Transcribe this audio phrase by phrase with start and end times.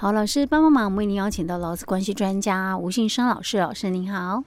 [0.00, 4.42] 好，老师帮帮忙，我们为您邀请到劳资关系专家吴信生老师，老师您好。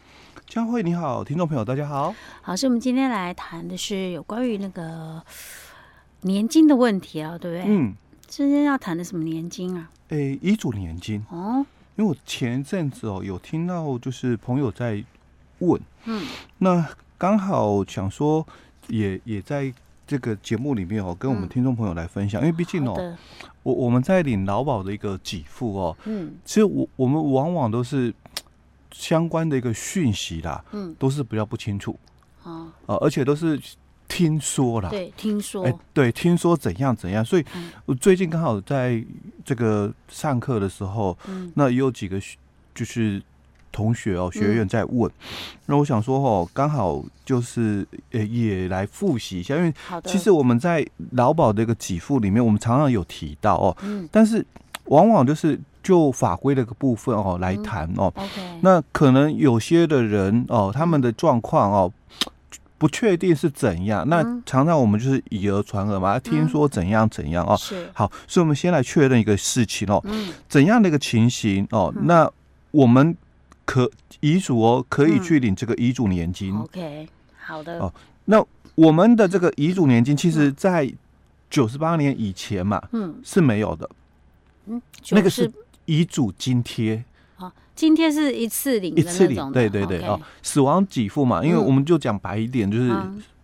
[0.48, 2.16] 佳慧你好，听众朋友大家好。
[2.42, 5.22] 好，是我们今天来谈的是有关于那个
[6.22, 7.72] 年金的问题啊，对不对？
[7.72, 7.94] 嗯，
[8.26, 9.92] 今天要谈的什么年金啊？
[10.10, 11.64] 诶，遗嘱年金哦，
[11.98, 15.04] 因为我前一阵子哦有听到就是朋友在
[15.60, 16.26] 问，嗯，
[16.58, 16.84] 那
[17.16, 18.44] 刚好想说
[18.88, 19.72] 也也在
[20.06, 23.18] 这个节目里面哦跟我们听众朋友来分享，嗯、因为毕竟哦
[23.64, 28.14] 我我们在领劳保的一个给付哦，嗯，其实我我们往往都是。
[28.96, 31.98] 相关的一个讯息啦，嗯，都是比较不清楚，
[32.44, 33.60] 啊，呃，而且都是
[34.08, 37.44] 听说啦，对，听说，哎、欸，对，听说怎样怎样，所以
[37.88, 39.04] 我最近刚好在
[39.44, 42.22] 这个上课的时候，嗯，那也有几个
[42.76, 43.20] 就是
[43.74, 45.12] 同学哦，学员在问，
[45.66, 49.74] 那、嗯、我想说哦，刚好就是呃也来复习一下，因为
[50.06, 54.46] 其实我们在劳保的一个给付里面，我们常常有提到哦，嗯，但是
[54.86, 55.60] 往往就是。
[55.84, 58.10] 就法规的一个部分哦来谈哦、
[58.62, 61.92] 那可能有些的人哦，他们的状况哦
[62.78, 67.58] 不确定是怎样，那常常我们就是以讹传讹嘛，听说怎样怎样哦。
[67.58, 67.90] 是。
[67.94, 71.94] 好，所以我们先来确认一个事情哦，嗯，怎样的一个情形哦？
[72.04, 72.32] 那
[72.72, 73.14] 我们
[73.66, 76.56] 可遗嘱哦可以去领这个遗嘱年金。
[76.56, 77.08] OK，
[77.42, 77.80] 好的。
[77.80, 77.94] 哦，
[78.26, 80.92] 那我们的这个遗嘱年金，其实在
[81.50, 83.90] 九十八年以前嘛，嗯，是没有的，
[84.68, 85.52] 嗯，那个是。
[85.86, 87.04] 遗嘱津贴，
[87.36, 92.90] 哦，津贴是一次领，一次领，对对对哦，死亡给付嘛，因为我们就讲白一点，就是。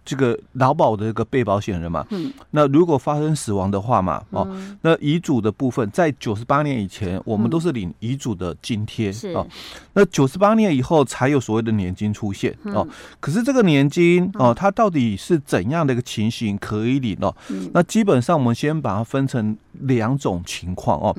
[0.09, 4.47] 嗯这个劳保的一个被保险人嘛，嗯，那如果发生死亡的话嘛，哦，
[4.81, 9.29] 那遗嘱的部分在九十八年以前，我们都是领遗嘱的津贴，是。
[9.33, 9.45] 哦，
[9.93, 12.87] 那九十八年以后才有所谓的年金出现哦。
[13.19, 17.35] 可是这个年金哦，它到底是怎样的一个情形可以领哦？
[17.71, 21.15] 那基本上我们先把它分成两种情况哦。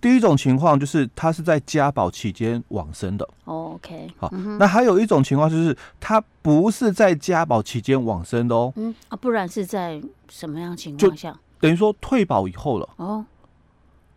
[0.00, 11.36] 第一种情况就是他是在家保期间往生的，OK，好，那还有一种情况就是他不是在家保期间往生的哦，嗯啊，不然是在什么样情况下？
[11.60, 12.88] 等于说退保以后了。
[12.96, 13.24] 哦，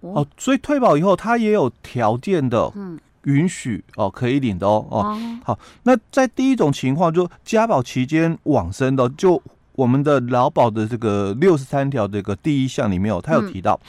[0.01, 9.41] 哦，所以退保以后他也有条件的，嗯，允许哦可以领的哦哦，好，那在第一种情况就家保期间往生的，就
[9.73, 13.79] 我们的劳保的这个六十三条这个第一项里面哦，他有提到，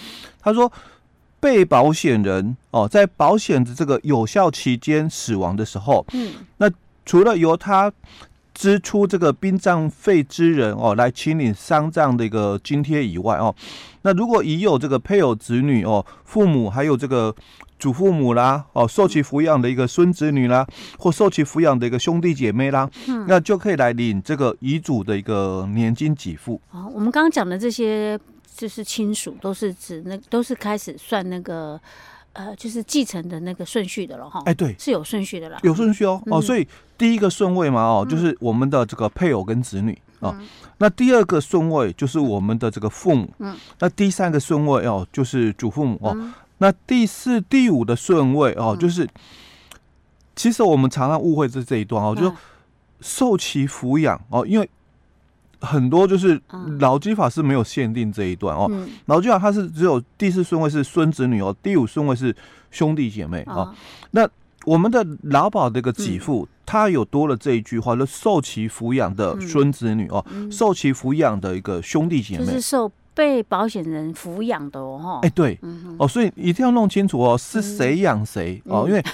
[0.40, 0.70] 他说。
[1.42, 6.70] 被保险人哦，在保险的这个有效期间死亡的时候，嗯，那
[7.04, 7.92] 除了由他
[8.54, 13.54] 支出这个殡葬费之人哦来请领丧葬的一个津贴以外哦，
[14.02, 17.34] 那如果已有这个配偶、子女哦、父母还有这个
[17.78, 20.66] 祖父母啦哦，受其抚养的一个孙子女啦，
[20.98, 26.60] 或受其抚养的一个兄弟姐妹啦，嗯，那就可以来领这个遗嘱的一个年金给付。
[26.70, 28.18] 哦，我们刚刚讲的这些。
[28.54, 31.80] 就是亲属都是指那都是开始算那个
[32.32, 34.42] 呃，就是继承的那个顺序的了哈。
[34.46, 36.40] 哎，对，是有顺序的啦，有顺序哦、嗯、哦。
[36.40, 36.66] 所以
[36.96, 40.38] 第一个顺位嘛哦，就是我们的这个配偶跟子女啊。
[40.78, 43.28] 那第二个顺位就是我们的这个父母。
[43.38, 43.56] 嗯。
[43.78, 46.32] 那第三个顺位哦，就是祖父母哦、嗯。
[46.58, 49.08] 那第四、第五的顺位哦，就是、嗯、
[50.34, 52.32] 其实我们常常误会这这一段哦，就是
[53.00, 54.68] 受其抚养哦，因为。
[55.62, 56.38] 很多就是
[56.80, 58.70] 劳基法是没有限定这一段哦，
[59.06, 62.34] 劳基法它是只有第四顺位是孙子女哦，第五顺位是
[62.70, 63.72] 兄弟姐妹哦。
[64.10, 64.28] 那
[64.64, 75.20] 我们的劳保这个给付，它有多了这一句话，就受其抚养的孙子女哦，受其抚养的一个兄弟姐妹，就是受被保险人抚养的哦。
[75.22, 75.58] 哎，对，
[75.98, 79.04] 哦，所以一定要弄清楚哦，是谁养谁哦，因为。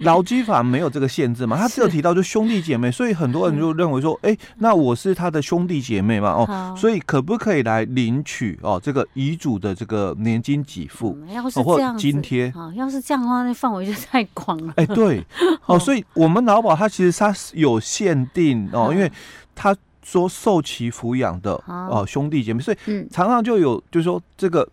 [0.00, 1.56] 劳基法没有这个限制嘛？
[1.56, 11.18] 他只有提到就兄弟姐妹，所以很多人就认为说，哎、欸，那我是他的兄弟姐妹嘛，哦，所以可不可以来领取哦这个遗嘱的这个年金给付，
[11.54, 12.52] 哦，或津贴？
[12.56, 14.72] 啊，要是这样的话，那范围就太广了。
[14.76, 15.24] 哎、欸，对，
[15.66, 19.10] 哦，所以我们劳保它其实它是有限定哦，因为
[19.54, 22.76] 他说受其抚养的哦兄弟姐妹，所以
[23.10, 24.66] 常常就有就是说这个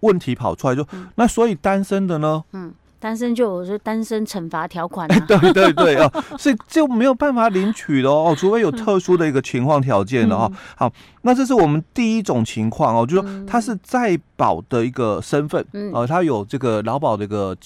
[0.00, 2.42] 问题跑出来就，就那所以单身的呢？
[2.52, 2.72] 嗯。
[3.02, 6.08] 单身就有说单身惩罚条款、 对对对啊，
[6.38, 10.48] 所以就没有办法领取的哦，除非有特殊的一个情况条件的哦。
[10.76, 10.88] 好，
[11.22, 17.56] 那这是我们第一种情况哦，就是说他是在保的一个身份，呃，他有这个劳保的一个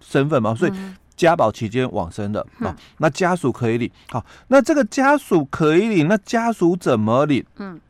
[0.00, 0.72] 身份嘛，所以
[1.14, 3.88] 家保期间往生的啊，那家属可以领。
[4.08, 7.44] 好，那这个家属可以领，那家属怎么领？
[7.58, 7.80] 嗯，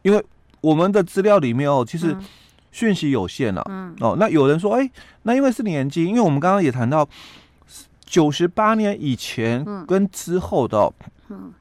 [0.00, 0.24] 因为
[0.62, 2.16] 我们的资料里面哦，其实。
[2.72, 4.90] 讯息有限了、啊，嗯，哦，那有人说，哎、欸，
[5.22, 7.08] 那因为是年金，因为我们刚刚也谈到
[8.04, 10.92] 九十八年以前跟之后的、哦，
[11.28, 11.52] 嗯，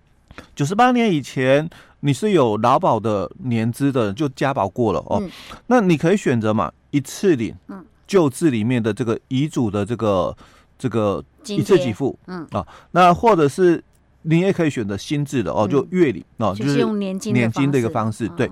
[0.55, 1.69] 九十八年以前
[1.99, 5.29] 你是有劳保的年资的，就加保过了哦，嗯、
[5.67, 10.35] 那你可以选择嘛，一次领，嗯，旧制里面的这个遗嘱的这个
[10.79, 12.47] 这个一次给付，嗯。
[12.51, 13.83] 啊，那或者是
[14.23, 18.50] 你也可以选择新制的哦，就月领哦，就是用年金年金的一个方式，对。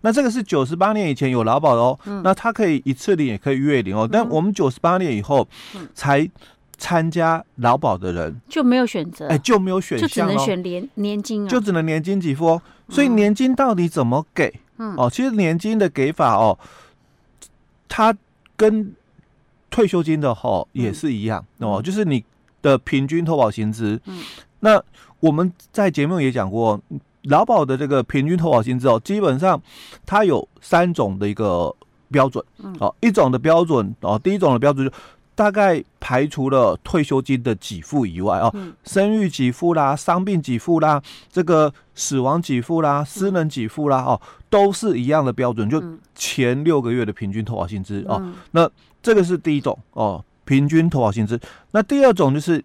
[0.00, 5.46] 那这个是九十八年以前有劳保的哦，那它可以一次领也可以月领哦，但我们九十八年以后
[5.94, 6.28] 才
[6.76, 12.62] 参加劳保的人就没有选择，哎，就没有选项，就只能选年年金，就只能年金给付哦。
[12.88, 14.52] 所以年金到底怎么给？
[14.96, 16.58] 哦，其实年金的给法哦，
[17.88, 18.12] 它
[18.56, 18.92] 跟
[19.70, 22.24] 退休金的哦也是一样哦，就是你
[22.60, 24.00] 的平均投保薪资。
[24.58, 24.82] 那
[25.22, 26.78] 我们在节目也讲过，
[27.22, 29.62] 劳保的这个平均投保薪资哦，基本上
[30.04, 31.74] 它有三种的一个
[32.10, 32.44] 标准。
[32.80, 34.92] 哦，一种的标准哦，第一种的标准就。
[35.34, 38.54] 大概排除了退休金的给付以外哦，
[38.84, 41.02] 生育给付啦、伤病给付啦、
[41.32, 44.20] 这个死亡给付啦、私人给付啦哦，
[44.50, 45.82] 都是一样的标准，就
[46.14, 48.22] 前六个月的平均投保薪资哦。
[48.50, 48.70] 那
[49.02, 51.40] 这个是第一种哦，平均投保薪资。
[51.70, 52.62] 那第二种就是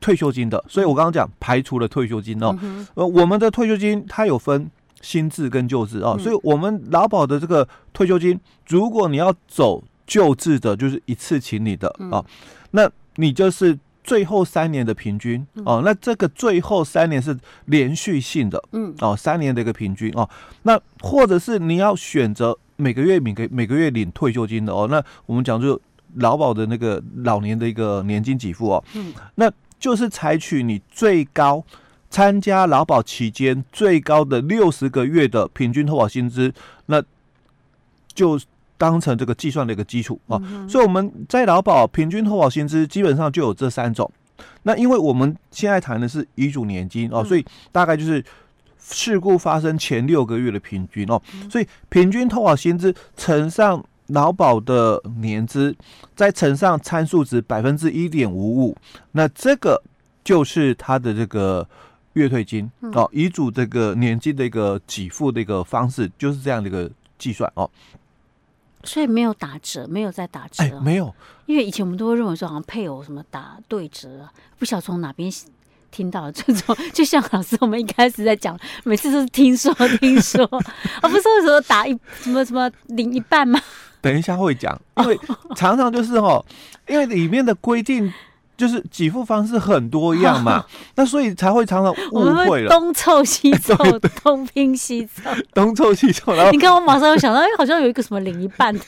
[0.00, 2.56] 退休金的，所以我刚刚讲排除了退休金哦。
[2.94, 9.82] 呃，我们的退休金它有分新制跟旧制哦，所以我们劳保的这个退休金，如果你要走。
[10.08, 12.24] 旧制的就是一次请你的哦，
[12.70, 18.94] 那你就是最后三年的平均哦，那这个最后三年是连续性的，嗯。
[19.00, 20.26] 哦，三年的一个平均哦，
[20.62, 25.78] 那或者是你要选择每个月每个每个月领退休金的哦，那我们讲就
[26.14, 31.64] 劳保的那个老年的一个年金给付哦，嗯，那就是采取你最高
[32.10, 36.52] 参加劳保期间最高的六十个月的平均投保薪资，
[36.86, 37.02] 那
[38.14, 38.40] 就。
[38.80, 44.08] 当成这个计算的一个基础啊，所以我们在劳保平均投保薪资基本上就有这三种。
[44.62, 48.24] 那因为我们现在谈的是遗嘱年金哦，所以大概就是
[48.78, 51.20] 事故发生前六个月的平均哦，
[51.50, 55.74] 所以平均投保薪资乘上劳保的年资，
[56.14, 58.76] 再乘上参数值百分之一点五五，
[59.12, 59.82] 那这个
[60.24, 61.66] 就是他的这个
[62.14, 67.70] 月退金哦，遗嘱这个年金的一个给付的一个方式就是这样的一个计算哦。
[68.84, 71.14] 所以没有打折，没有再打折，哎，没有，
[71.46, 74.28] 因为以前我们都会认为说，好像配偶什么打对折，
[74.58, 75.30] 不晓得从哪边
[75.90, 76.76] 听到的这种。
[76.92, 80.48] 就像老师我们一开始在讲，每次都是听说听说，
[81.02, 83.60] 而 不是为什么打一什么什么领一半吗？
[84.00, 85.18] 等一下会讲， 因为
[85.56, 86.44] 常常就是哦，
[86.86, 88.12] 因为里面的规定。
[88.58, 90.64] 就是给付方式很多样嘛，
[90.96, 93.76] 那所以才会常常误会了，东凑西凑，
[94.20, 96.34] 东拼西凑，东凑西凑。
[96.34, 98.82] 然后你看，我马上又想到，哎，好像有一个什么领一半的。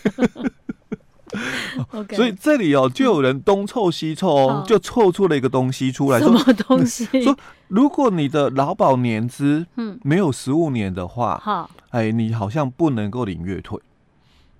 [2.17, 7.06] 所以这里哦，就有人东凑西凑哦，就凑出了一个东西出来，什么东西？
[7.23, 7.37] 说
[7.69, 13.79] 如果你的劳保年资嗯没有十五年的话，好，哎，你好像不能够领月退，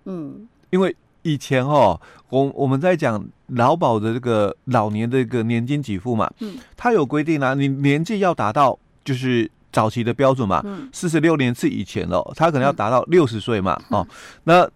[0.05, 0.95] 嗯，因为。
[1.23, 2.01] 以前哦，
[2.31, 14.09] 我我们在讲劳保的这个老年的一个年金给付嘛，嗯，它有规定啊，你年纪要达到就是早期的标准嘛，嗯，四十六年是以前哦，他可能要达到六十岁嘛，哦，
[14.45, 14.67] 那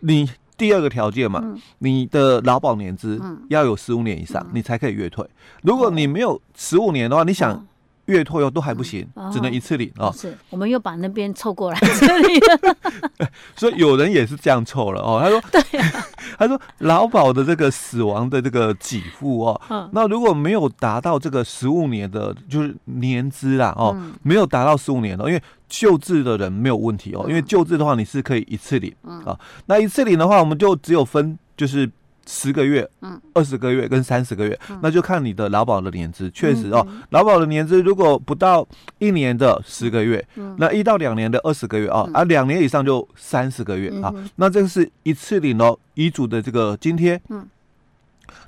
[0.00, 1.40] 你第二个条件嘛，
[1.78, 5.24] 你的劳保年资要有十五年以上，你才可以月退。
[5.62, 7.64] 如果你没有十五年的话，你想。
[8.06, 10.06] 月退又都还不行，嗯、只能一次领啊！
[10.06, 15.20] 哦、是，我们又把那边凑过来这里了， 所以有人也是这样凑了哦。
[15.22, 16.06] 他说：“对、啊，
[16.36, 28.92] 他说劳保的这个死亡的这个给付哦，嗯、那如果没有达到这个十五年的，就是年资啦哦，嗯、没有达到十五年的，因为救治的人没有问题哦，因为救治的话你是可以一次领
[29.24, 29.38] 啊。
[29.66, 31.88] 那一次领的话，我们就只有分就是。”
[32.26, 36.30] 十个月、嗯，二十个月跟三十个月，嗯、那就看你的劳保的年资。
[36.30, 38.66] 确实哦，劳保的年资如果不到
[38.98, 44.14] 一年的十个月，嗯、那一到两年的二十个月啊，嗯、啊，两年以上就三十个月、嗯、啊。
[44.36, 47.20] 那这个是一次领哦，遗嘱的这个津贴。
[47.28, 47.46] 嗯，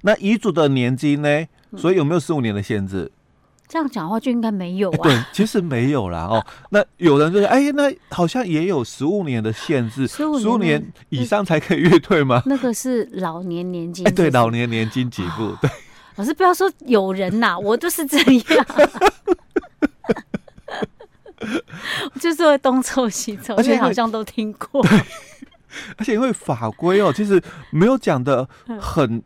[0.03, 1.47] 那遗嘱的年金呢？
[1.77, 3.11] 所以有没有十五年的限制？
[3.67, 4.99] 这样讲的话就应该没有啊。
[5.03, 6.45] 对，其实没有啦哦。
[6.71, 12.43] 那有人就说，哎，那好像也有十五年的限制，十五年以上才可以越退吗？
[12.47, 14.07] 那个是老年年金。
[14.07, 15.57] 哎，对，老年年金给付。
[15.61, 15.71] 对，
[16.17, 18.19] 老师不要说有人呐， 我就是这
[18.55, 18.67] 样，
[22.21, 24.87] 就是会东凑西凑，而且好像都听过。
[25.97, 29.21] 而且因为法规哦，其实没有讲的很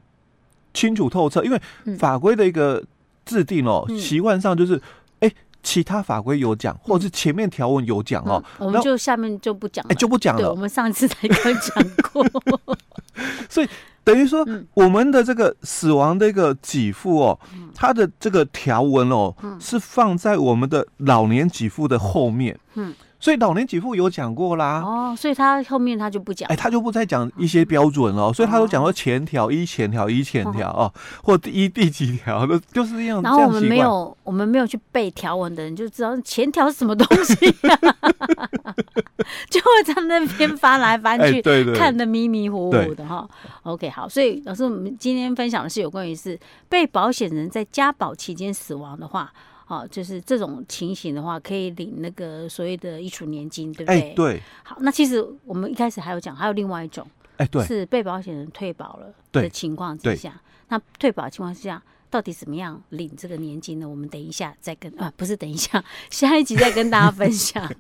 [0.72, 1.60] 清楚透彻，因为
[1.98, 2.82] 法规的一个。
[3.28, 4.74] 制定哦，习惯上就是，
[5.20, 10.50] 哎、欸，其他法规有讲，或者是前面条文有讲哦、嗯，我们就下面就不讲了，哎、欸，就不讲了。
[10.50, 12.26] 我们上次才刚讲过，
[13.50, 13.68] 所以
[14.02, 17.38] 等于说，我们的这个死亡的一个给付哦，
[17.74, 24.80] 它的这个条文哦，是放在我们的老年给付的后面，嗯，所以老年给付有讲过啦。
[24.80, 28.32] 哦，所以他后面他就不讲，哎，他就不再讲一些标准了。
[28.32, 33.20] 所以他都讲说前条一前条一前条哦，或第一第几条的，就是这样。
[33.22, 37.34] 然后我们没有我们没有去背条文的人就知道前条是什么东西，
[39.50, 41.42] 就会在那边翻来翻去，
[41.74, 43.28] 看得迷迷糊糊的哈。
[43.64, 49.32] OK，好，所以老师，我们今天分享的是有关于是被保险人在加保期间死亡的话。
[49.68, 54.00] 好，就是这种情形的话，可以领那个所谓的遗属年金，对不对？
[54.00, 54.42] 哎，对。
[54.64, 57.06] 好，那其实我们一开始还有讲，还有另外一种，
[57.36, 63.86] 哎，对，是被保险人退保了的情况之下，那退保的情况之下，到底怎么样领这个年金呢？
[63.86, 67.70] 我们等一下再跟啊，不是等一下， 下一集再跟大家分享。